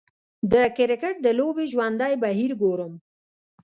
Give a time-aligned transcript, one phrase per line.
[0.51, 2.93] د کریکټ د لوبې ژوندی بهیر ګورم